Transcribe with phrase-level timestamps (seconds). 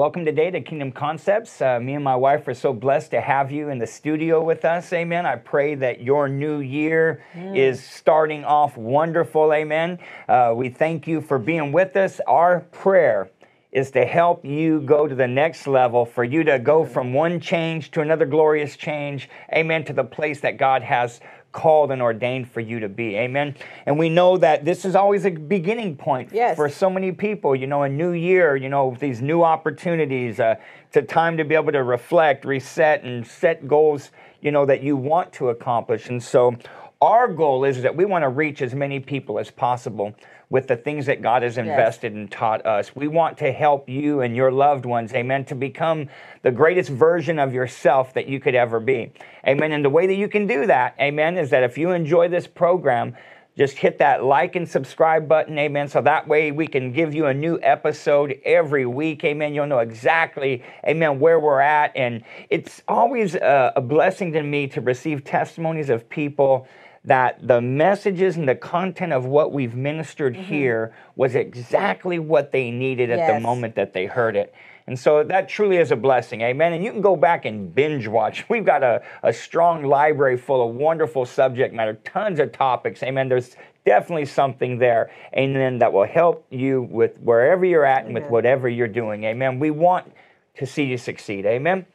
[0.00, 1.60] Welcome today to Kingdom Concepts.
[1.60, 4.64] Uh, me and my wife are so blessed to have you in the studio with
[4.64, 4.90] us.
[4.94, 5.26] Amen.
[5.26, 7.54] I pray that your new year mm.
[7.54, 9.52] is starting off wonderful.
[9.52, 9.98] Amen.
[10.26, 12.18] Uh, we thank you for being with us.
[12.26, 13.30] Our prayer
[13.72, 17.38] is to help you go to the next level, for you to go from one
[17.38, 19.28] change to another glorious change.
[19.52, 19.84] Amen.
[19.84, 21.20] To the place that God has
[21.52, 23.16] called and ordained for you to be.
[23.16, 23.54] Amen.
[23.86, 26.56] And we know that this is always a beginning point yes.
[26.56, 27.56] for so many people.
[27.56, 30.38] You know, a new year, you know, these new opportunities.
[30.38, 34.64] Uh, it's a time to be able to reflect, reset, and set goals, you know,
[34.66, 36.08] that you want to accomplish.
[36.08, 36.56] And so
[37.00, 40.14] our goal is that we want to reach as many people as possible
[40.50, 42.18] with the things that God has invested yes.
[42.18, 42.94] and taught us.
[42.94, 46.08] We want to help you and your loved ones, amen, to become
[46.42, 49.12] the greatest version of yourself that you could ever be.
[49.46, 49.70] Amen.
[49.70, 52.48] And the way that you can do that, amen, is that if you enjoy this
[52.48, 53.16] program,
[53.56, 55.86] just hit that like and subscribe button, amen.
[55.88, 59.54] So that way we can give you a new episode every week, amen.
[59.54, 61.96] You'll know exactly, amen, where we're at.
[61.96, 66.66] And it's always a, a blessing to me to receive testimonies of people
[67.04, 70.42] that the messages and the content of what we've ministered mm-hmm.
[70.42, 73.32] here was exactly what they needed at yes.
[73.32, 74.54] the moment that they heard it.
[74.86, 76.40] And so that truly is a blessing.
[76.40, 76.72] Amen.
[76.72, 78.46] And you can go back and binge watch.
[78.50, 83.02] We've got a, a strong library full of wonderful subject matter, tons of topics.
[83.02, 83.28] Amen.
[83.28, 83.56] There's
[83.86, 85.10] definitely something there.
[85.34, 85.78] Amen.
[85.78, 89.24] That will help you with wherever you're at and with whatever you're doing.
[89.24, 89.58] Amen.
[89.58, 90.12] We want
[90.56, 91.46] to see you succeed.
[91.46, 91.86] Amen.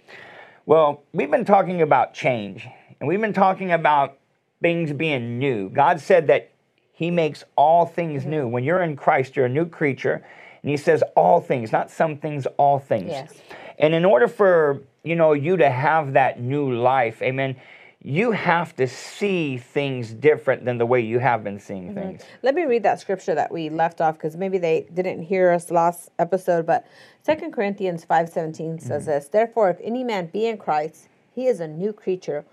[0.66, 2.67] Well, we've been talking about change,
[3.00, 4.17] and we've been talking about
[4.61, 5.70] things being new.
[5.70, 6.52] God said that
[6.94, 8.31] He makes all things mm-hmm.
[8.31, 8.48] new.
[8.48, 10.25] When you're in Christ, you're a new creature.
[10.61, 13.09] And He says all things, not some things, all things.
[13.09, 13.33] Yes.
[13.77, 17.55] And in order for you know you to have that new life, amen,
[18.02, 21.99] you have to see things different than the way you have been seeing mm-hmm.
[21.99, 22.23] things.
[22.43, 25.72] Let me read that scripture that we left off because maybe they didn't hear us
[25.72, 26.86] last episode, but
[27.23, 29.11] Second Corinthians 5:17 says mm-hmm.
[29.11, 32.45] this, therefore if any man be in Christ, he is a new creature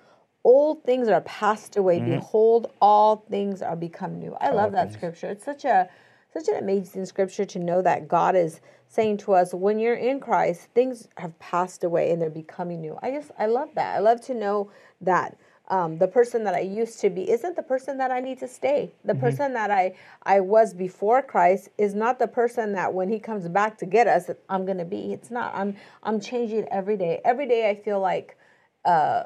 [0.45, 2.13] old things are passed away mm-hmm.
[2.13, 4.97] behold all things are become new i all love that things.
[4.97, 5.89] scripture it's such a
[6.33, 10.19] such an amazing scripture to know that god is saying to us when you're in
[10.21, 13.99] christ things have passed away and they're becoming new i just i love that i
[13.99, 14.71] love to know
[15.01, 15.37] that
[15.69, 18.49] um, the person that I used to be isn't the person that I need to
[18.49, 18.93] stay.
[19.05, 19.23] The mm-hmm.
[19.23, 23.49] person that I I was before Christ is not the person that when He comes
[23.49, 25.15] back to get us, I'm gonna be.
[25.15, 25.55] It's not.
[25.55, 27.21] I'm I'm changing every day.
[27.25, 28.37] Every day I feel like
[28.85, 29.25] uh,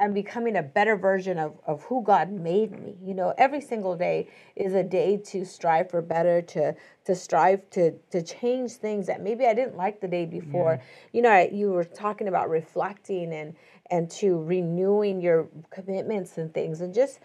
[0.00, 2.96] I'm becoming a better version of, of who God made me.
[3.04, 6.74] You know, every single day is a day to strive for better, to
[7.04, 10.80] to strive to to change things that maybe I didn't like the day before.
[10.80, 10.86] Yeah.
[11.12, 13.54] You know, I, you were talking about reflecting and
[13.90, 17.20] and to renewing your commitments and things, and just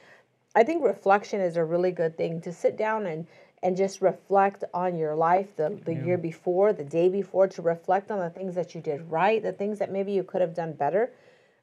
[0.53, 3.25] I think reflection is a really good thing to sit down and
[3.64, 6.03] and just reflect on your life the, the yeah.
[6.03, 9.53] year before, the day before, to reflect on the things that you did right, the
[9.53, 11.12] things that maybe you could have done better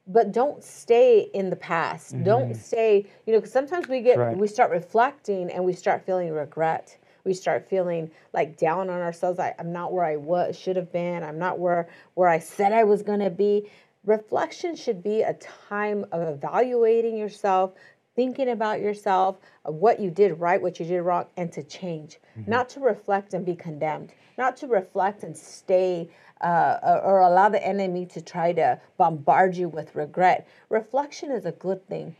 [0.06, 2.14] but don't stay in the past.
[2.14, 2.24] Mm-hmm.
[2.24, 4.36] Don't stay, you know, because sometimes we get, right.
[4.36, 6.98] we start reflecting and we start feeling regret.
[7.24, 9.38] We start feeling like down on ourselves.
[9.38, 11.22] I, am not where I was, should have been.
[11.22, 13.70] I'm not where where I said I was going to be.
[14.04, 17.74] Reflection should be a time of evaluating yourself,
[18.14, 22.18] thinking about yourself, what you did right, what you did wrong, and to change.
[22.38, 22.50] Mm-hmm.
[22.50, 24.12] Not to reflect and be condemned.
[24.38, 26.08] Not to reflect and stay
[26.40, 30.48] uh, or allow the enemy to try to bombard you with regret.
[30.68, 32.16] Reflection is a good thing.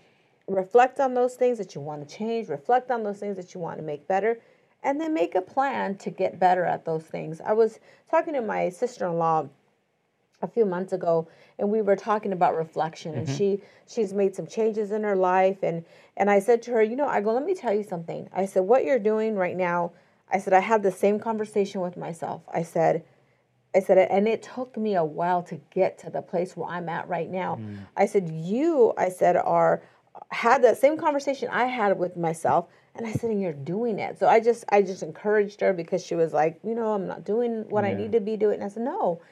[0.48, 3.60] Reflect on those things that you want to change, reflect on those things that you
[3.60, 4.38] want to make better,
[4.82, 7.40] and then make a plan to get better at those things.
[7.40, 7.78] I was
[8.10, 9.48] talking to my sister in law
[10.42, 13.36] a few months ago and we were talking about reflection and mm-hmm.
[13.36, 15.84] she she's made some changes in her life and
[16.16, 18.28] and I said to her, you know, I go, let me tell you something.
[18.34, 19.92] I said, what you're doing right now,
[20.30, 22.42] I said, I had the same conversation with myself.
[22.52, 23.04] I said,
[23.74, 26.88] I said, and it took me a while to get to the place where I'm
[26.88, 27.56] at right now.
[27.56, 27.86] Mm.
[27.96, 29.82] I said, you, I said, are
[30.30, 34.18] had that same conversation I had with myself, and I said, and you're doing it.
[34.18, 37.24] So I just, I just encouraged her because she was like, you know, I'm not
[37.24, 37.90] doing what yeah.
[37.90, 38.56] I need to be doing.
[38.56, 39.22] And I said, no.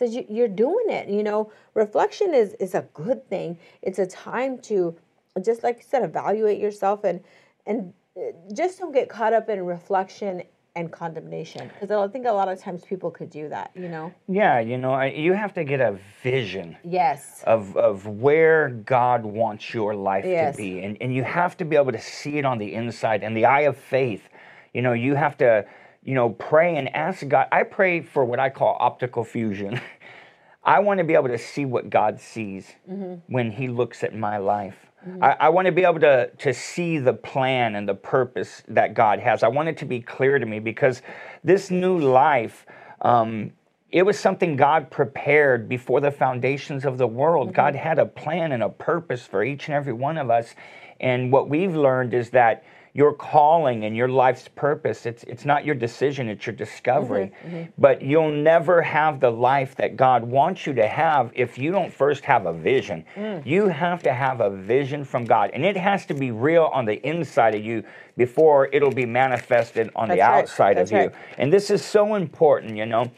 [0.00, 1.08] I said, you're doing it.
[1.08, 3.58] You know, reflection is is a good thing.
[3.82, 4.96] It's a time to,
[5.44, 7.20] just like you said, evaluate yourself and
[7.66, 8.20] and uh,
[8.54, 10.42] just don't get caught up in reflection
[10.76, 14.14] and condemnation because I think a lot of times people could do that, you know.
[14.28, 16.76] Yeah, you know, you have to get a vision.
[16.84, 17.42] Yes.
[17.46, 20.54] Of of where God wants your life yes.
[20.54, 23.24] to be, and and you have to be able to see it on the inside
[23.24, 24.28] and the eye of faith.
[24.72, 25.64] You know, you have to,
[26.08, 27.48] you know, pray and ask God.
[27.52, 29.78] I pray for what I call optical fusion.
[30.64, 33.16] I want to be able to see what God sees mm-hmm.
[33.30, 34.86] when He looks at my life.
[35.06, 35.22] Mm-hmm.
[35.22, 38.94] I, I want to be able to, to see the plan and the purpose that
[38.94, 39.42] God has.
[39.42, 41.02] I want it to be clear to me because
[41.44, 42.64] this new life,
[43.02, 43.52] um,
[43.92, 47.52] it was something God prepared before the foundations of the world.
[47.52, 50.54] God had a plan and a purpose for each and every one of us.
[51.00, 52.64] And what we've learned is that
[52.98, 57.26] your calling and your life's purpose it's it's not your decision it's your discovery.
[57.26, 57.70] Mm-hmm, mm-hmm.
[57.78, 61.92] But you'll never have the life that god wants you to have if you don't
[61.92, 63.04] first have a vision.
[63.14, 63.46] Mm.
[63.46, 66.86] You have to have a vision from god and it has to be real on
[66.86, 67.84] the inside of you
[68.16, 70.42] before it'll be manifested on the That's right.
[70.42, 71.06] outside That's of you.
[71.06, 71.14] right.
[71.38, 73.12] and this is so important you know.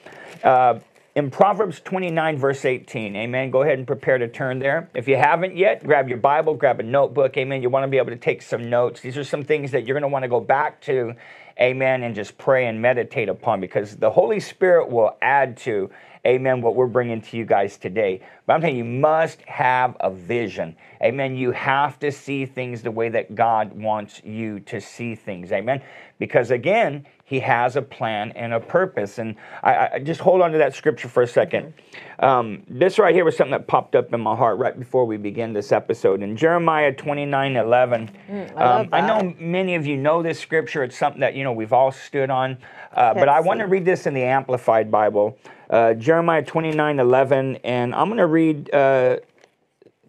[0.44, 0.78] Uh,
[1.20, 3.50] in Proverbs 29, verse 18, amen.
[3.50, 4.88] Go ahead and prepare to turn there.
[4.94, 7.60] If you haven't yet, grab your Bible, grab a notebook, amen.
[7.60, 9.02] You want to be able to take some notes.
[9.02, 11.14] These are some things that you're going to want to go back to,
[11.60, 15.90] amen, and just pray and meditate upon because the Holy Spirit will add to,
[16.26, 18.22] amen, what we're bringing to you guys today.
[18.46, 21.36] But I'm you, you must have a vision, amen.
[21.36, 25.82] You have to see things the way that God wants you to see things, amen.
[26.18, 29.18] Because again, he has a plan and a purpose.
[29.18, 31.74] And I, I just hold on to that scripture for a second.
[32.18, 35.16] Um, this right here was something that popped up in my heart right before we
[35.16, 36.24] begin this episode.
[36.24, 40.82] In Jeremiah 29 11, Mm, I um, I know many of you know this scripture.
[40.82, 42.58] It's something that, you know, we've all stood on.
[42.92, 45.38] Uh, but I want to read this in the Amplified Bible,
[45.70, 47.56] uh, Jeremiah 29 11.
[47.62, 49.18] And I'm going to read uh,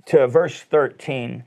[0.07, 1.44] to verse 13.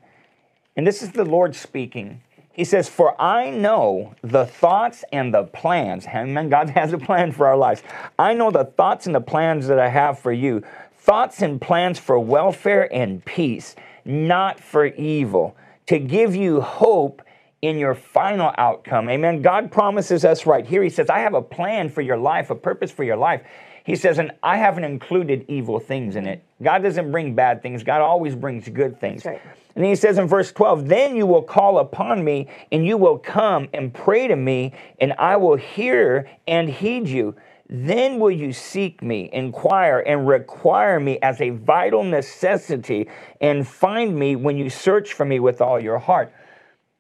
[0.76, 2.20] And this is the Lord speaking.
[2.54, 6.06] He says, For I know the thoughts and the plans.
[6.14, 6.48] Amen.
[6.48, 7.82] God has a plan for our lives.
[8.18, 10.62] I know the thoughts and the plans that I have for you.
[10.96, 15.54] Thoughts and plans for welfare and peace, not for evil,
[15.86, 17.20] to give you hope
[17.60, 19.10] in your final outcome.
[19.10, 19.42] Amen.
[19.42, 20.82] God promises us right here.
[20.82, 23.42] He says, I have a plan for your life, a purpose for your life.
[23.84, 26.42] He says, and I haven't included evil things in it.
[26.62, 29.25] God doesn't bring bad things, God always brings good things.
[29.25, 29.40] Right.
[29.76, 33.19] And he says in verse 12, Then you will call upon me, and you will
[33.19, 37.36] come and pray to me, and I will hear and heed you.
[37.69, 43.08] Then will you seek me, inquire, and require me as a vital necessity,
[43.40, 46.32] and find me when you search for me with all your heart.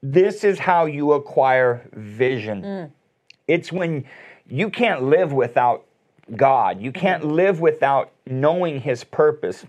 [0.02, 2.62] This is how you acquire vision.
[2.62, 2.90] Mm.
[3.48, 4.04] It's when
[4.46, 5.86] you can't live without
[6.34, 7.32] God, you can't mm-hmm.
[7.32, 9.66] live without knowing His purpose.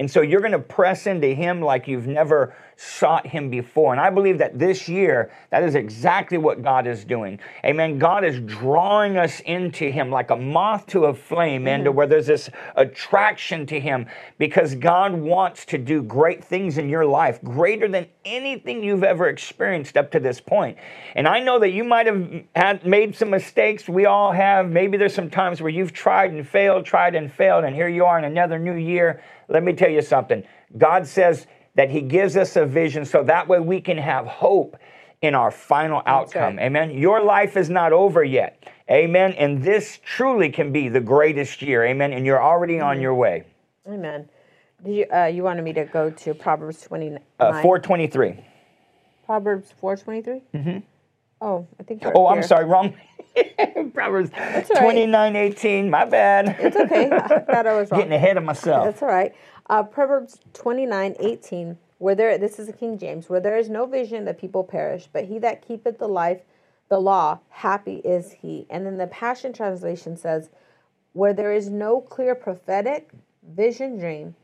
[0.00, 3.92] And so you're going to press into him like you've never sought him before.
[3.92, 7.38] And I believe that this year, that is exactly what God is doing.
[7.62, 7.98] Amen.
[7.98, 12.06] God is drawing us into him like a moth to a flame, and to where
[12.06, 14.06] there's this attraction to him
[14.38, 19.28] because God wants to do great things in your life, greater than anything you've ever
[19.28, 20.78] experienced up to this point.
[21.14, 23.90] And I know that you might have had made some mistakes.
[23.90, 24.70] We all have.
[24.70, 28.06] Maybe there's some times where you've tried and failed, tried and failed, and here you
[28.06, 29.22] are in another new year.
[29.48, 30.44] Let me tell you something.
[30.78, 34.76] God says that He gives us a vision so that way we can have hope
[35.22, 36.56] in our final outcome.
[36.56, 36.64] right.
[36.66, 36.90] Amen.
[36.90, 38.64] Your life is not over yet.
[38.90, 39.32] Amen.
[39.34, 41.84] And this truly can be the greatest year.
[41.84, 42.12] Amen.
[42.12, 43.44] And you're already on your way.
[43.86, 44.28] Amen.
[44.84, 47.20] Did you, uh, you wanted me to go to Proverbs 29?
[47.38, 48.42] Uh, 423.
[49.26, 50.60] Proverbs 423?
[50.60, 50.78] Mm-hmm.
[51.42, 52.42] Oh, I think Oh, I'm here.
[52.42, 52.94] sorry, wrong.
[53.94, 54.66] Proverbs right.
[54.66, 55.90] 29, 18.
[55.90, 56.56] My bad.
[56.58, 57.10] It's okay.
[57.10, 58.00] I thought I was wrong.
[58.00, 58.84] Getting ahead of myself.
[58.86, 59.32] That's all right.
[59.70, 63.86] Uh, Proverbs 29, 18, where there, this is the King James, where there is no
[63.86, 66.40] vision, the people perish, but he that keepeth the life,
[66.88, 68.66] the law, happy is he.
[68.68, 70.50] And then the Passion Translation says,
[71.12, 73.10] where there is no clear prophetic
[73.48, 74.34] vision dream,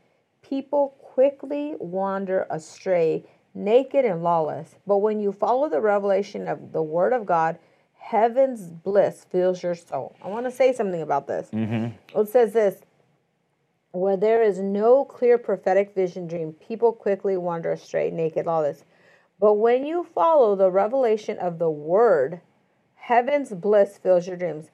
[0.41, 4.75] people quickly wander astray, naked and lawless.
[4.87, 7.59] But when you follow the revelation of the Word of God,
[7.99, 10.15] heaven's bliss fills your soul.
[10.23, 11.49] I want to say something about this.
[12.15, 12.81] It says this
[13.91, 18.83] where there is no clear prophetic vision dream, people quickly wander astray, naked, lawless.
[19.39, 22.41] But when you follow the revelation of the word,
[22.95, 24.69] heaven's bliss fills your dreams.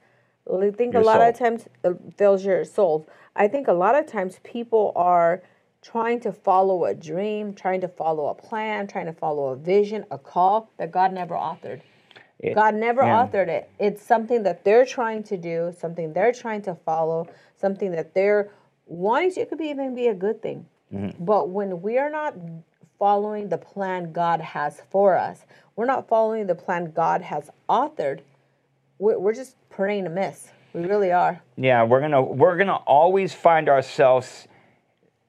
[0.50, 3.06] I think Your a lot of times uh, fills your soul.
[3.34, 5.42] I think a lot of times people are
[5.80, 10.04] trying to follow a dream, trying to follow a plan, trying to follow a vision,
[10.10, 11.80] a call that God never authored.
[12.38, 13.26] It- God never yeah.
[13.26, 13.70] authored it.
[13.78, 18.50] It's something that they're trying to do, something they're trying to follow, something that they're
[18.86, 19.40] wanting to.
[19.40, 20.66] It could be even be a good thing.
[20.92, 21.24] Mm-hmm.
[21.24, 22.34] But when we are not
[22.98, 25.44] following the plan God has for us,
[25.76, 28.20] we're not following the plan God has authored.
[28.98, 30.48] We're, we're just praying amiss.
[30.72, 31.40] We really are.
[31.56, 34.48] Yeah, we're gonna we're gonna always find ourselves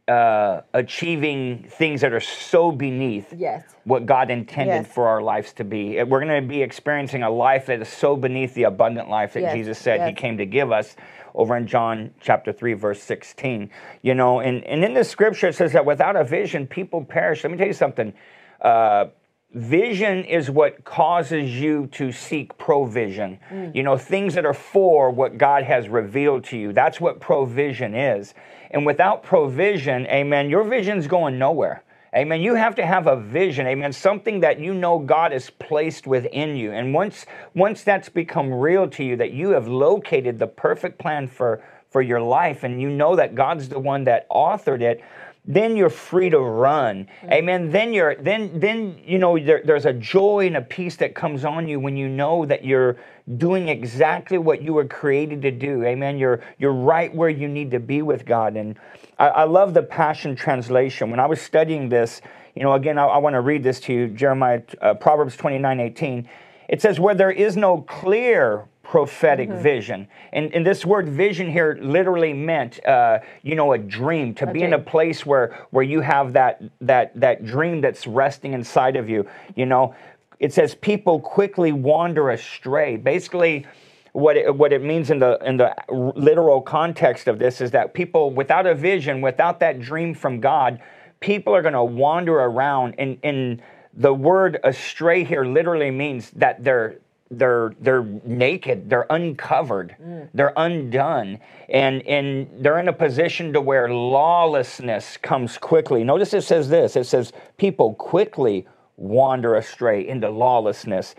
[0.07, 3.63] uh, achieving things that are so beneath Yes.
[3.85, 4.87] what God intended Yes.
[4.87, 6.01] for our lives to be.
[6.03, 9.41] We're going to be experiencing a life that is so beneath the abundant life that
[9.41, 10.95] Yes, Jesus said He came to give us
[11.35, 13.69] over in John chapter 3 verse 16.
[14.01, 17.43] You know, and, and in the scripture it says that without a vision people perish.
[17.43, 18.13] Let me tell you something.
[18.61, 19.05] Uh,
[19.53, 23.39] vision is what causes you to seek provision.
[23.73, 26.73] You know, things that are for what God has revealed to you.
[26.73, 28.33] That's what provision is.
[28.71, 31.84] And without provision, amen, your vision's going nowhere.
[32.15, 32.41] Amen.
[32.41, 33.67] You have to have a vision.
[33.67, 33.91] Amen.
[33.91, 36.71] Something that you know God has placed within you.
[36.71, 41.27] And once once that's become real to you, that you have located the perfect plan
[41.27, 45.01] for for your life, and you know that God's the one that authored it,
[45.47, 47.07] then you're free to run.
[47.25, 47.69] Amen.
[47.69, 51.45] Then you're then then you know there, there's a joy and a peace that comes
[51.45, 52.97] on you when you know that you're
[53.37, 55.83] doing exactly what you were created to do.
[55.83, 56.17] Amen.
[56.17, 58.57] You're you're right where you need to be with God.
[58.57, 58.77] And
[59.19, 61.11] I, I love the Passion Translation.
[61.11, 62.21] When I was studying this,
[62.55, 65.79] you know, again, I, I want to read this to you, Jeremiah, uh, Proverbs 29,
[65.79, 66.29] 18.
[66.67, 70.07] It says, where there is no clear prophetic vision.
[70.31, 74.61] And, and this word vision here literally meant, uh, you know, a dream, to be
[74.61, 79.09] in a place where, where you have that, that, that dream that's resting inside of
[79.09, 79.95] you, you know.
[80.39, 82.97] It says people quickly wander astray.
[82.97, 83.65] Basically,
[84.11, 87.93] what it, what it means in the in the literal context of this is that
[87.93, 90.79] people without a vision, without that dream from God,
[91.19, 92.95] people are going to wander around.
[92.97, 93.61] And, and
[93.93, 96.99] the word astray here literally means that they're
[97.31, 100.29] they're they're naked, they're uncovered, mm.
[100.33, 101.39] they're undone,
[101.69, 106.03] and and they're in a position to where lawlessness comes quickly.
[106.03, 106.95] Notice it says this.
[106.95, 108.67] It says people quickly
[108.97, 111.15] wander astray into lawlessness.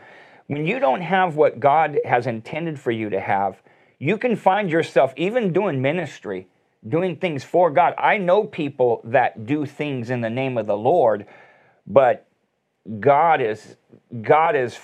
[0.46, 3.60] When you don't have what God has intended for you to have,
[3.98, 6.46] you can find yourself even doing ministry,
[6.88, 7.94] doing things for God.
[7.98, 11.26] I know people that do things in the name of the Lord,
[11.84, 12.28] but
[13.00, 13.76] God is
[14.22, 14.78] God is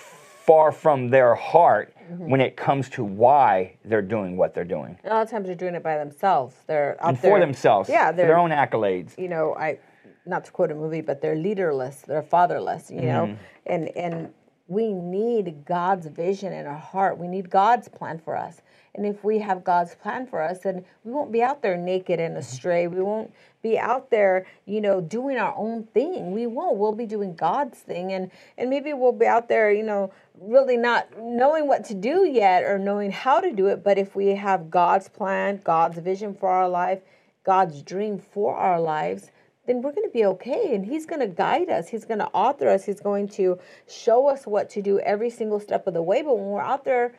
[0.47, 2.29] far from their heart mm-hmm.
[2.29, 4.99] when it comes to why they're doing what they're doing.
[5.05, 6.57] A lot of times they're doing it by themselves.
[6.67, 9.17] They're out And there for themselves, Yeah, their own accolades.
[9.19, 9.79] you know, I
[10.25, 13.35] not to quote a movie, but they're leaderless, they're fatherless, you know, mm-hmm.
[13.67, 14.33] and and
[14.73, 17.19] we need God's vision in our heart.
[17.19, 18.62] We need God's plan for us.
[18.95, 22.21] And if we have God's plan for us, then we won't be out there naked
[22.21, 22.41] and mm-hmm.
[22.41, 22.87] astray.
[22.87, 26.33] We won't be out there, you know, doing our own thing.
[26.33, 26.79] We won't.
[26.79, 30.76] We'll be doing God's thing, and and maybe we'll be out there, you know, really
[30.76, 33.85] not knowing what to do yet or knowing how to do it.
[33.85, 37.00] But if we have God's plan, God's vision for our life,
[37.45, 39.31] God's dream for our lives,
[39.73, 40.75] then we're going to be okay.
[40.75, 41.88] And He's going to guide us.
[41.88, 42.85] He's going to author us.
[42.85, 46.23] He's going to show us what to do every single step of the way.
[46.23, 47.14] But when we're out there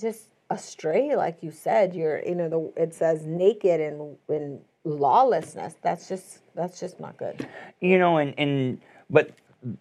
[0.00, 5.74] just astray, like you said, you're, you know, the, it says naked and, and lawlessness.
[5.80, 7.46] That's just, that's just not good.
[7.80, 9.30] you know and and but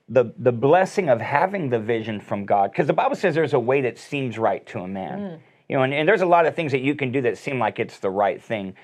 [0.10, 3.60] the the blessing of having the vision from god because the bible says there's a
[3.60, 5.40] way that seems right to a man mm.
[5.70, 7.60] you know and, and there's a lot of things that you can do that seem
[7.60, 8.76] like it's the right thing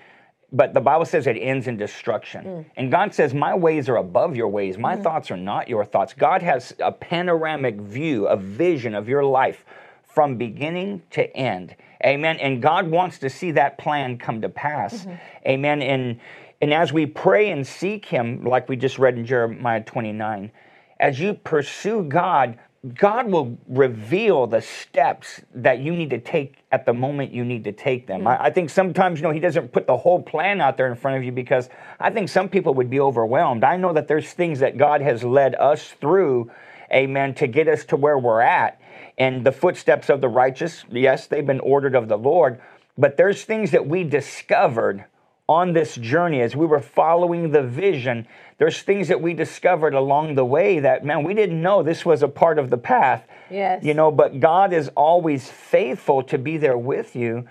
[0.51, 2.65] but the bible says it ends in destruction mm.
[2.75, 5.03] and god says my ways are above your ways my mm.
[5.03, 9.65] thoughts are not your thoughts god has a panoramic view a vision of your life
[10.13, 11.75] from beginning to end.
[12.05, 12.37] Amen.
[12.37, 15.05] And God wants to see that plan come to pass.
[15.05, 15.47] Mm-hmm.
[15.47, 15.81] Amen.
[15.81, 16.19] And
[16.61, 20.51] and as we pray and seek him, like we just read in Jeremiah 29,
[20.99, 22.59] as you pursue God,
[22.95, 27.63] God will reveal the steps that you need to take at the moment you need
[27.65, 28.21] to take them.
[28.21, 28.27] Mm-hmm.
[28.29, 30.95] I, I think sometimes, you know, He doesn't put the whole plan out there in
[30.95, 31.69] front of you because
[31.99, 33.63] I think some people would be overwhelmed.
[33.63, 36.49] I know that there's things that God has led us through,
[36.91, 38.81] amen, to get us to where we're at.
[39.15, 42.59] And the footsteps of the righteous, yes, they've been ordered of the Lord,
[42.97, 45.05] but there's things that we discovered
[45.51, 48.25] on this journey as we were following the vision.
[48.57, 52.23] There's things that we discovered along the way that, man, we didn't know this was
[52.23, 53.27] a part of the path.
[53.49, 53.83] Yes.
[53.83, 57.49] You know, but God is always faithful to be there with you.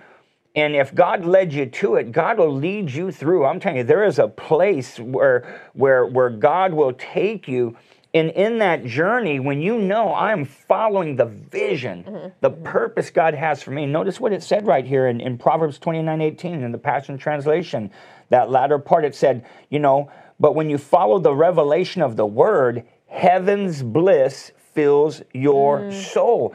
[0.57, 3.45] And if God led you to it, God will lead you through.
[3.45, 7.77] I'm telling you, there is a place where where where God will take you.
[8.13, 12.29] And in that journey, when you know I'm following the vision, mm-hmm.
[12.41, 12.65] the mm-hmm.
[12.65, 16.21] purpose God has for me, notice what it said right here in, in Proverbs 29
[16.21, 17.91] 18 in the Passion Translation.
[18.31, 22.27] That latter part, it said, you know, but when you follow the revelation of the
[22.27, 26.01] word, heaven's bliss fills your mm-hmm.
[26.01, 26.55] soul.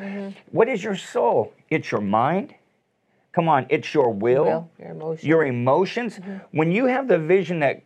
[0.52, 1.54] What is your soul?
[1.70, 2.56] It's your mind.
[3.32, 5.28] Come on, it's your will, Will, your emotion.
[5.28, 6.20] your emotions.
[6.52, 7.82] When you have the vision that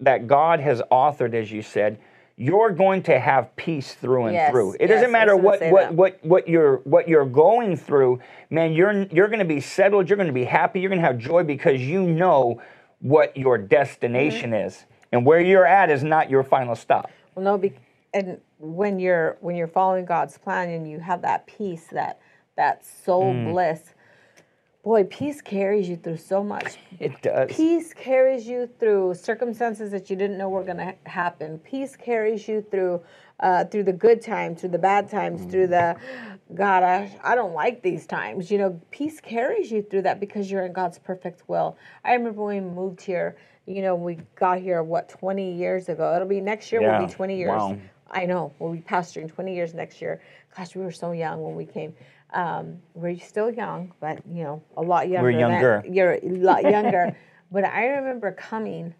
[0.00, 1.98] that God has authored, as you said,
[2.36, 4.74] you're going to have peace through and Yes, through.
[4.74, 8.72] It yes, doesn't matter what what, what what you're what you're going through, man.
[8.74, 10.08] You're you're going to be settled.
[10.10, 10.80] You're going to be happy.
[10.80, 12.60] You're going to have joy because you know
[13.00, 14.66] what your destination Mm-hmm.
[14.68, 17.10] is, and where you're at is not your final stop.
[17.34, 17.72] Well, no, be,
[18.12, 22.20] and when you're when you're following God's plan and you have that peace, that
[22.56, 23.52] that soul Mm.
[23.52, 23.94] bliss,
[24.86, 26.76] boy, peace carries you through so much.
[27.00, 27.50] It does.
[27.50, 31.58] Peace carries you through circumstances that you didn't know were going to happen.
[31.58, 33.02] Peace carries you through
[33.40, 35.96] uh, through the good times, through the bad times, through the
[36.54, 38.48] God, I, I don't like these times.
[38.50, 41.76] You know, peace carries you through that because you're in God's perfect will.
[42.04, 46.14] I remember when we moved here, you know, we got here, what, 20 years ago?
[46.14, 47.00] It'll be next year, Yeah.
[47.00, 47.58] will be 20 years.
[47.58, 47.76] Wow.
[48.10, 50.22] I know, we'll be pastoring 20 years next year.
[50.56, 51.92] Gosh, we were so young when we came.
[52.32, 55.30] Um, we're still young, but, you know, a lot younger.
[55.30, 55.84] than- younger.
[55.88, 57.16] you're a lot younger.
[57.50, 58.94] but I remember coming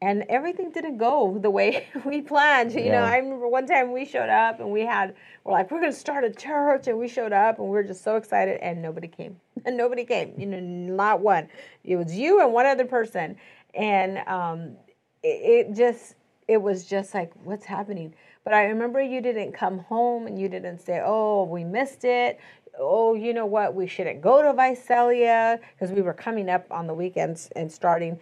[0.00, 2.72] and everything didn't go the way we planned.
[2.72, 5.80] You know, I remember one time we showed up and we had, we're like, we're
[5.80, 6.86] going to start a church.
[6.86, 9.40] And we showed up and we were just so excited and nobody came.
[9.66, 11.48] And nobody came, you know, not one.
[11.82, 13.36] It was you and one other person.
[13.74, 14.76] And um,
[15.24, 16.14] it, it just,
[16.46, 18.14] it was just like, what's happening?
[18.44, 22.38] But I remember you didn't come home and you didn't say, oh, we missed it.
[22.78, 23.74] Oh, you know what?
[23.74, 28.18] We shouldn't go to Visalia because we were coming up on the weekends and starting.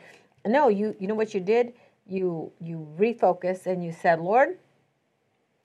[0.46, 1.74] No, you you know what you did?
[2.06, 4.58] You you refocused and you said, Lord,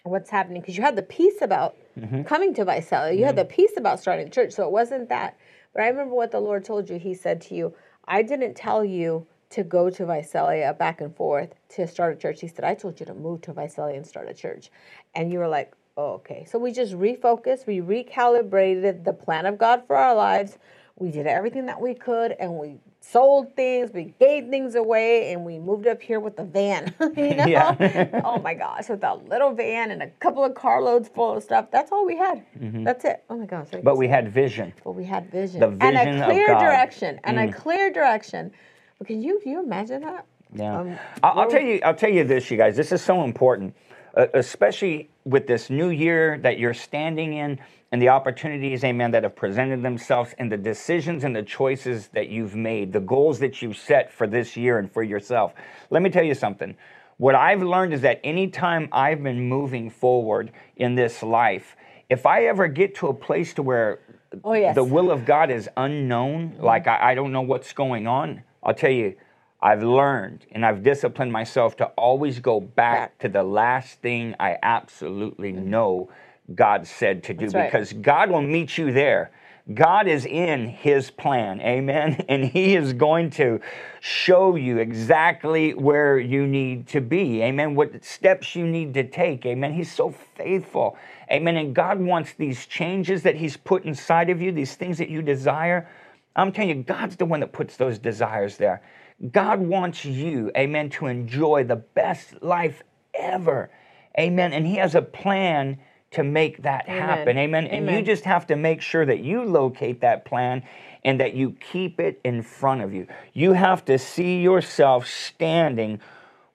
[0.04, 0.62] what's happening?
[0.62, 2.24] Because you had the peace about mm-hmm.
[2.24, 3.18] coming to Visalia.
[3.18, 3.56] You had the mm-hmm.
[3.56, 4.54] peace about starting the church.
[4.54, 5.38] So it wasn't that.
[5.74, 6.98] But I remember what the Lord told you.
[6.98, 7.74] He said to you,
[8.06, 12.42] I didn't tell you to go to Visalia back and forth to start a church.
[12.42, 14.72] He said, I told you to move to Visalia and start a church.
[15.14, 16.46] And you were like, oh, okay.
[16.50, 20.58] So we just refocused, we recalibrated the plan of God for our lives.
[20.98, 25.44] We did everything that we could and we sold things, we gave things away, and
[25.44, 26.94] we moved up here with a van.
[27.18, 27.46] you know?
[27.48, 28.22] Yeah.
[28.24, 31.72] oh my gosh, with a little van and a couple of carloads full of stuff.
[31.72, 32.46] That's all we had.
[32.86, 33.24] That's it.
[33.30, 33.68] Oh my gosh.
[33.68, 33.84] Mm-hmm.
[33.84, 34.74] But we had vision.
[34.84, 36.48] But we had vision, The and vision a of clear.
[36.50, 36.60] Mm.
[36.60, 38.52] direction, and a clear direction.
[38.98, 40.26] But can you can you imagine that?
[40.54, 41.80] Yeah, Um, I'll, I'll tell you.
[41.84, 42.76] I'll tell you this, you guys.
[42.76, 43.74] This is so important,
[44.16, 47.60] uh, especially with this new year that you're standing in,
[47.92, 52.30] and the opportunities, amen, that have presented themselves, and the decisions and the choices that
[52.30, 55.54] you've made, the goals that you've set for this year and for yourself.
[55.90, 56.76] Let me tell you something.
[57.18, 61.76] What I've learned is that anytime I've been moving forward in this life,
[62.10, 64.00] if I ever get to a place to where
[64.44, 64.76] Oh, yes.
[64.76, 66.64] the will of God is unknown, mm-hmm.
[66.64, 69.16] like I, I don't know what's going on, I'll tell you,
[69.62, 74.58] I've learned and I've disciplined myself to always go back, to the last thing I
[74.64, 75.70] absolutely mm-hmm.
[75.70, 76.10] know
[76.56, 77.72] God said to do right.
[77.72, 79.32] because God will meet you there.
[79.74, 82.26] God is in his plan, amen?
[82.30, 83.62] And he is going to
[84.00, 87.76] show you exactly where you need to be, amen?
[87.76, 89.74] What steps you need to take, amen?
[89.74, 90.98] He's so faithful,
[91.32, 91.58] amen?
[91.58, 95.22] And God wants these changes that he's put inside of you, these things that you
[95.22, 95.88] desire.
[96.36, 98.82] I'm telling you, God's the one that puts those desires there.
[99.30, 102.82] God wants you, amen, to enjoy the best life
[103.14, 103.70] ever,
[104.18, 104.54] amen?
[104.54, 105.78] And he has a plan
[106.12, 107.02] to make that Amen.
[107.02, 107.68] happen, amen?
[107.68, 110.64] And you just have to make sure that you locate that plan
[111.06, 113.08] and that you keep it in front of you.
[113.34, 116.02] You have to see yourself standing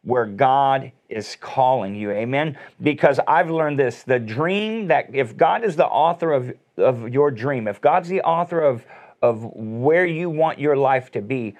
[0.03, 2.11] where God is calling you.
[2.11, 2.59] Amen.
[2.81, 7.31] Because I've learned this the dream that if God is the author of, of your
[7.31, 8.85] dream, if God's the author of,
[9.23, 11.57] of where you want your life to be,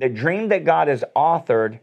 [0.00, 1.78] the dream that God has authored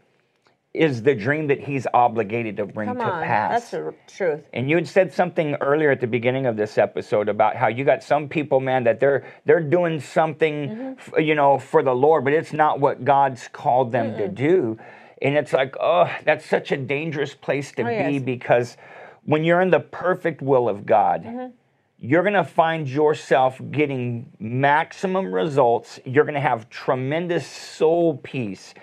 [0.74, 3.50] is the dream that He's obligated to bring Come to on, pass.
[3.50, 4.44] that's the truth.
[4.52, 7.84] And you had said something earlier at the beginning of this episode about how you
[7.84, 10.92] got some people, man, that they're they're doing something, Mm-hmm.
[11.16, 14.78] f- you know, for the Lord, but it's not what God's called them to do.
[15.22, 18.22] And it's like, oh, that's such a dangerous place to Oh, be yes.
[18.22, 18.76] because
[19.24, 21.46] when you're in the perfect will of God, Mm-hmm.
[22.00, 25.98] You're going to find yourself getting maximum results.
[26.04, 28.74] You're going to have tremendous soul peace.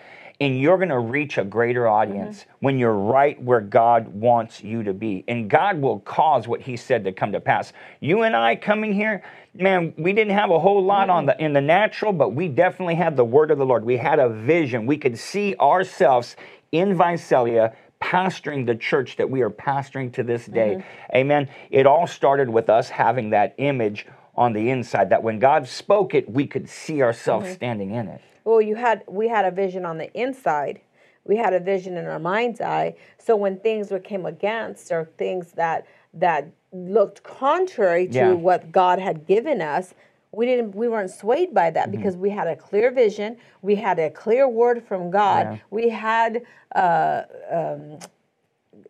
[0.41, 2.51] And you're going to reach a greater audience mm-hmm.
[2.59, 5.23] when you're right where God wants you to be.
[5.29, 7.71] And God will cause what He said to come to pass.
[8.01, 9.23] You and I coming here,
[9.53, 12.95] man, we didn't have a whole lot on the in the natural, but we definitely
[12.95, 13.85] had the word of the Lord.
[13.85, 14.85] We had a vision.
[14.85, 16.35] We could see ourselves
[16.73, 17.73] in Visalia
[18.05, 20.75] pastoring the church that we are pastoring to this day.
[20.75, 21.15] Mm-hmm.
[21.15, 21.49] Amen.
[21.71, 26.13] It all started with us having that image on the inside that when God spoke
[26.13, 27.55] it, we could see ourselves mm-hmm.
[27.55, 28.21] standing in it.
[28.43, 30.81] Well, you had we had a vision on the inside.
[31.23, 32.95] We had a vision in our mind's eye.
[33.17, 38.31] So when things were came against or things that that looked contrary to Yeah.
[38.33, 39.95] what God had given us,
[40.35, 41.97] we didn't we weren't swayed by that Mm-hmm.
[41.97, 43.37] because we had a clear vision.
[43.61, 45.43] We had a clear word from God.
[45.45, 45.57] Yeah.
[45.69, 46.41] We had
[46.75, 47.21] uh,
[47.51, 47.99] um,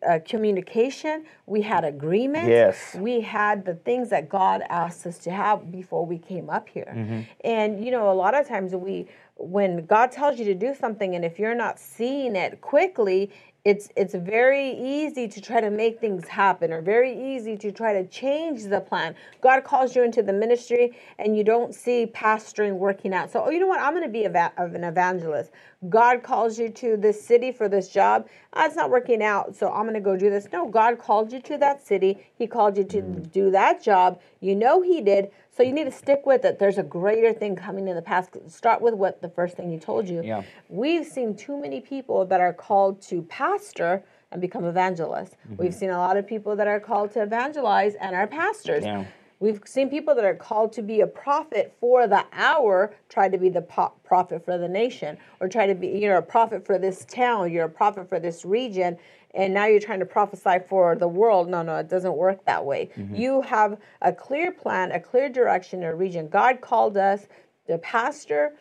[0.06, 1.24] uh, communication.
[1.46, 2.48] We had agreement.
[2.48, 2.94] Yes.
[2.98, 6.92] We had the things that God asked us to have before we came up here.
[6.94, 7.20] Mm-hmm.
[7.44, 9.06] And you know, a lot of times we
[9.36, 13.30] when God tells you to do something and if you're not seeing it quickly,
[13.66, 17.92] it's it's very easy to try to make things happen or very easy to try
[17.94, 19.16] to change the plan.
[19.40, 23.32] God calls you into the ministry and you don't see pastoring working out.
[23.32, 23.80] So oh you know what?
[23.80, 25.50] I'm going to be va- an evangelist.
[25.88, 28.28] God calls you to this city for this job.
[28.52, 30.46] Oh, it's not working out so i'm going to go do this.
[30.52, 32.24] No god called you to that city.
[32.38, 33.32] He called you to mm.
[33.32, 34.20] do that job.
[34.40, 36.58] You know he did so you need to stick with it.
[36.58, 38.36] There's a greater thing coming in the past.
[38.48, 40.22] Start with what the first thing he told you.
[40.22, 40.42] Yeah.
[40.68, 45.36] We've seen too many people that are called to pastor and become evangelists.
[45.48, 45.62] Mm-hmm.
[45.62, 48.84] We've seen a lot of people that are called to evangelize and are pastors.
[48.84, 49.06] Yeah.
[49.38, 53.36] We've seen people that are called to be a prophet for the hour try to
[53.36, 57.04] be the prophet for the nation, or try to be, you're a prophet for this
[57.04, 58.96] town, you're a prophet for this region,
[59.34, 61.48] and now you're trying to prophesy for the world.
[61.48, 62.88] No, no, it doesn't work that way.
[62.96, 63.14] Mm-hmm.
[63.14, 66.28] You have a clear plan, a clear direction, a region.
[66.28, 67.26] God called us
[67.66, 68.54] the pastor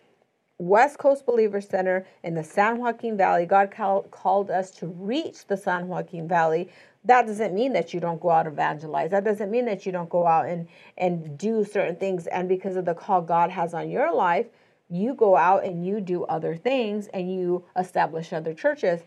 [0.57, 3.45] West Coast Believer Center in the San Joaquin Valley.
[3.45, 6.69] God call, called us to reach the San Joaquin Valley.
[7.03, 9.11] That doesn't mean that you don't go out evangelize.
[9.11, 12.27] That doesn't mean that you don't go out and, and do certain things.
[12.27, 14.47] And because of the call God has on your life,
[14.89, 19.01] you go out and you do other things and you establish other churches.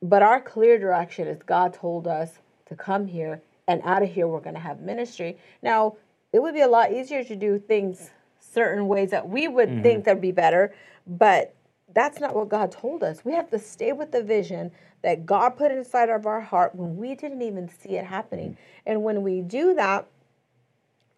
[0.00, 4.28] But our clear direction is God told us to come here, and out of here,
[4.28, 5.38] we're going to have ministry.
[5.62, 5.96] Now,
[6.32, 8.10] it would be a lot easier to do things
[8.52, 9.82] certain ways that we would mm-hmm.
[9.82, 10.74] think that'd be better,
[11.06, 11.54] but
[11.94, 13.24] that's not what God told us.
[13.24, 14.70] We have to stay with the vision
[15.02, 18.56] that God put inside of our heart when we didn't even see it happening.
[18.86, 20.06] And when we do that,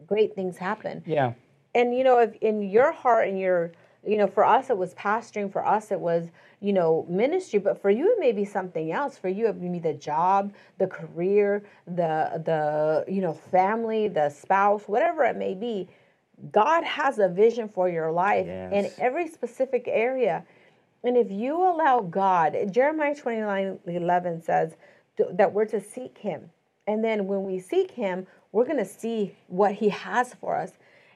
[0.07, 1.03] great things happen.
[1.07, 1.33] Yeah.
[1.75, 3.73] And you know, if in your heart and your,
[4.07, 6.29] you know, for us it was pastoring, for us it was
[6.61, 9.17] you know, ministry, but for you it may be something else.
[9.17, 14.29] For you, it may be the job, the career, the the you know, family, the
[14.29, 15.89] spouse, whatever it may be.
[16.53, 18.73] God has a vision for your life yes.
[18.73, 20.45] in every specific area.
[21.05, 24.75] And if you allow God, Jeremiah 29 11 says
[25.33, 26.51] that we're to seek Him.
[26.87, 30.73] And then when we seek Him, we're going to see what He has for us.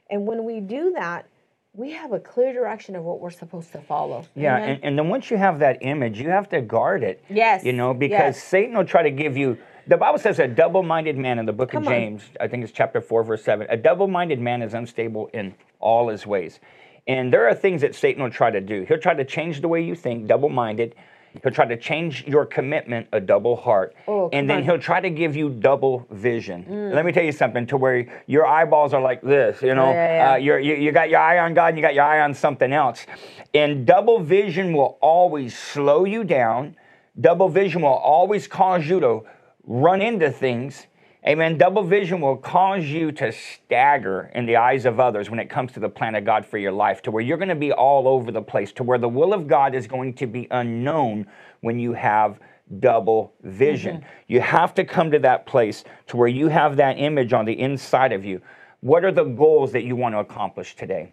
[0.09, 1.27] And when we do that,
[1.73, 4.25] we have a clear direction of what we're supposed to follow.
[4.35, 7.21] Yeah, and, and, then once you have that image, you have to guard it.
[7.29, 7.65] Yes.
[7.65, 8.43] You know, because yes.
[8.43, 9.57] Satan will try to give you.
[9.87, 12.45] The Bible says a double minded man in the book Come of James, on.
[12.45, 13.67] I think it's chapter 4, verse 7.
[13.69, 16.59] A double minded man is unstable in all his ways.
[17.07, 18.83] And there are things that Satan will try to do.
[18.87, 20.95] He'll try to change the way you think, double minded.
[21.43, 23.93] He'll try to change your commitment a double heart.
[24.07, 24.63] Oh, and then on.
[24.63, 26.65] he'll try to give you double vision.
[26.67, 26.93] Mm.
[26.93, 29.91] Let me tell you something to where your eyeballs are like this, you know?
[29.91, 30.31] Yeah, yeah, yeah.
[30.31, 32.33] Uh, you're, you, you got your eye on God and you got your eye on
[32.33, 33.05] something else.
[33.53, 36.75] And double vision will always slow you down.
[37.19, 39.25] Double vision will always cause you to
[39.65, 40.87] run into things
[41.27, 41.57] Amen.
[41.57, 45.71] Double vision will cause you to stagger in the eyes of others when it comes
[45.71, 48.07] to the plan of God for your life, to where you're going to be all
[48.07, 51.25] over the place, to where the will of God is going to be unknown
[51.61, 52.39] when you have
[52.79, 53.97] double vision.
[53.97, 54.07] Mm-hmm.
[54.27, 57.59] You have to come to that place to where you have that image on the
[57.59, 58.39] inside of you.
[58.81, 61.11] What are the goals that you want to accomplish today?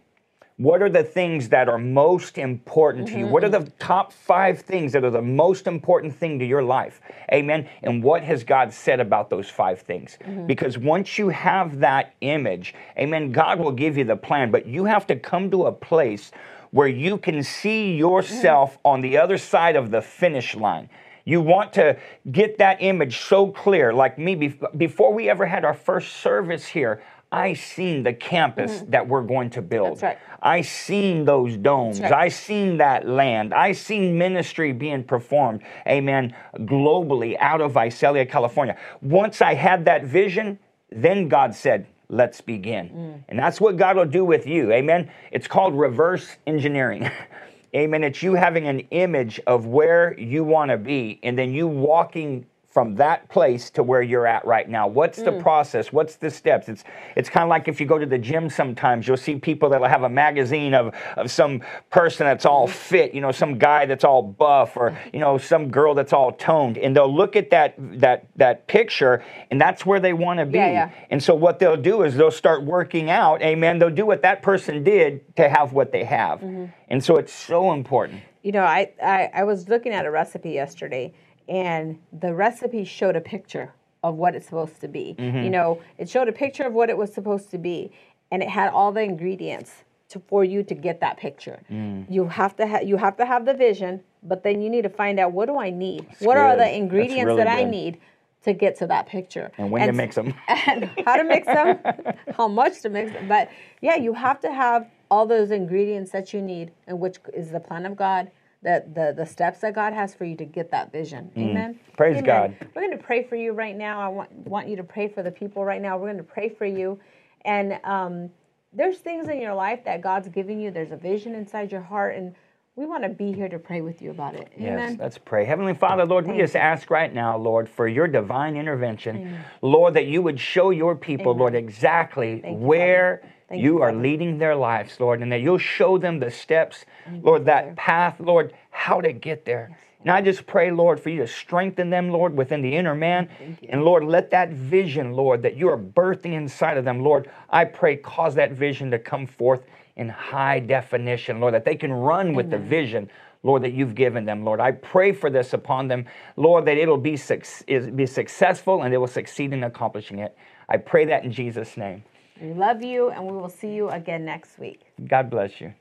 [0.63, 3.15] What are the things that are most important mm-hmm.
[3.17, 3.27] to you?
[3.27, 7.01] What are the top five things that are the most important thing to your life?
[7.33, 7.69] Amen.
[7.83, 10.19] And what has God said about those five things?
[10.21, 10.47] Mm-hmm.
[10.47, 14.85] Because once you have that image, amen, God will give you the plan, but you
[14.85, 16.31] have to come to a place
[16.71, 18.87] where you can see yourself mm-hmm.
[18.87, 20.89] on the other side of the finish line.
[21.25, 21.97] You want to
[22.31, 23.93] get that image so clear.
[23.93, 28.91] Like me, before we ever had our first service here, I seen the campus mm-hmm.
[28.91, 30.01] that we're going to build.
[30.01, 30.19] That's right.
[30.43, 31.99] I seen those domes.
[32.01, 32.13] Right.
[32.13, 33.55] I seen that land.
[33.55, 38.77] I seen ministry being performed, amen, globally out of Visalia, California.
[39.01, 40.59] Once I had that vision,
[40.91, 42.91] then God said, let's begin.
[42.91, 43.25] Mm.
[43.31, 44.71] And that's what God will do with you.
[44.71, 45.11] Amen.
[45.31, 47.11] It's called reverse engineering.
[47.75, 48.05] amen.
[48.05, 52.45] It's you having an image of where you want to be and then you walking
[52.73, 54.89] from that place to where you're at right now?
[54.89, 55.43] What's the mm.
[55.43, 55.93] process?
[55.93, 56.71] What's the steps?
[56.71, 56.85] It's
[57.17, 59.89] it's kind of like if you go to the gym sometimes, you'll see people that'll
[59.89, 62.71] have a magazine of, of some person that's all mm.
[62.71, 66.33] fit, you know, some guy that's all buff or, you know, some girl that's all
[66.33, 66.79] toned.
[66.79, 70.57] And they'll look at that that that picture and that's where they want to be.
[70.57, 70.91] Yeah, yeah.
[71.11, 73.81] And so what they'll do is they'll start working out, amen.
[73.81, 76.41] They'll do what that person did to have what they have.
[76.41, 76.67] Mm-hmm.
[76.89, 78.23] And so it's so important.
[78.43, 81.15] You know, I, I, I was looking at a recipe yesterday
[81.53, 85.15] and the recipe showed a picture of what it's supposed to be.
[85.19, 85.45] Mm-hmm.
[85.45, 87.93] You know, it showed a picture of what it was supposed to be,
[88.31, 89.71] and it had all the ingredients
[90.09, 91.61] to, for you to get that picture.
[91.71, 92.07] Mm.
[92.11, 94.89] You have to ha- you have to have the vision, but then you need to
[94.89, 96.07] find out what do I need?
[96.09, 96.41] That's what good.
[96.41, 97.67] are the ingredients really that good.
[97.67, 97.99] I need
[98.45, 99.53] to get to that picture?
[99.59, 100.35] And when and, to mix them?
[100.49, 101.79] And how to mix them?
[102.37, 103.29] how much to mix them?
[103.29, 103.51] But
[103.83, 107.61] yeah, you have to have all those ingredients that you need, and which is the
[107.61, 108.31] plan of God
[108.63, 111.31] the, the the steps that God has for you to get that vision.
[111.37, 111.75] Amen.
[111.75, 111.97] Mm.
[111.97, 112.25] Praise Amen.
[112.25, 112.57] God.
[112.75, 114.01] We're going to pray for you right now.
[114.01, 115.97] I want want you to pray for the people right now.
[115.97, 116.99] We're going to pray for you,
[117.45, 118.31] and um,
[118.73, 120.71] there's things in your life that God's giving you.
[120.71, 122.35] There's a vision inside your heart, and
[122.77, 124.51] we want to be here to pray with you about it.
[124.57, 124.93] Amen.
[124.93, 125.45] Yes, let's pray.
[125.45, 129.39] Heavenly Father, Lord, we just ask right now, Lord, for your divine intervention.
[129.61, 133.32] Lord, that you would show your people, Lord, exactly you, where Father.
[133.53, 134.03] Thank you are Father.
[134.03, 136.87] leading their lives, Lord, and that you'll show them the steps,
[137.21, 139.79] Lord, that path, Lord, how to get there.
[140.01, 143.29] And I just pray, Lord, for you to strengthen them, Lord, within the inner man.
[143.69, 147.67] And Lord, let that vision, Lord, that you are birthing inside of them, Lord, I
[147.67, 152.33] pray, cause that vision to come forth in high definition, Lord, that they can run
[152.33, 153.11] with the vision.
[153.43, 154.61] Lord, that you've given them, Lord.
[154.61, 158.99] I pray for this upon them, Lord, that it'll be, is- be successful and they
[158.99, 160.37] will succeed in accomplishing it.
[160.69, 162.05] I pray that in Jesus' name.
[162.41, 164.81] We love you, and we will see you again next week.
[165.07, 165.73] God bless you.